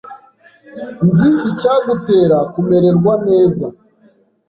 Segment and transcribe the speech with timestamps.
[1.07, 3.65] Nzi icyagutera kumererwa neza.